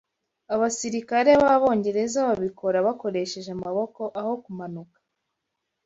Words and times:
Abasirikare 0.53 1.31
b'Abongereza 1.43 2.19
babikora 2.29 2.77
bakoresheje 2.87 3.49
amaboko, 3.57 4.01
aho 4.19 4.31
kumanuka 4.43 4.97